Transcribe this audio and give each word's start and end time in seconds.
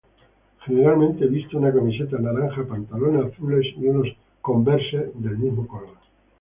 Generalmente 0.65 1.27
viste 1.27 1.57
una 1.57 1.71
camiseta 1.71 2.17
naranja, 2.17 2.65
pantalones 2.67 3.23
azules 3.33 3.67
y 3.77 3.85
unos 3.87 4.07
"Converse" 4.41 5.11
del 5.13 5.37
mismo 5.37 5.67
color. 5.67 5.93